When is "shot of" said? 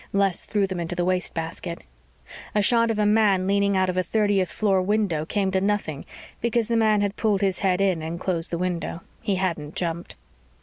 2.63-2.97